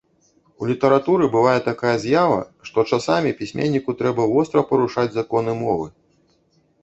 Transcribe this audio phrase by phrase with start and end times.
[0.61, 5.87] У літаратуры бывае гэтакая з'ява, што часамі пісьменніку трэба востра парушаць законы мовы.